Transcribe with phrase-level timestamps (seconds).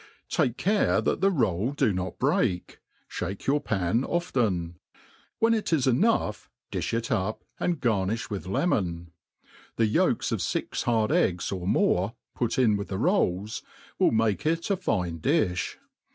[0.29, 4.79] Take care that the roll do not break, ihake your pan often;
[5.37, 9.11] when it is enough di(h it up, and gar niih with lemon.
[9.75, 13.61] The yolks of fix hard eggs, or more, put ki with the rolls,
[13.99, 15.75] will make it a fine diih.